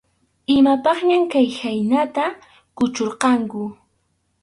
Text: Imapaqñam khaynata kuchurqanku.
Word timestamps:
Imapaqñam 0.55 1.23
khaynata 1.61 2.25
kuchurqanku. 2.77 3.61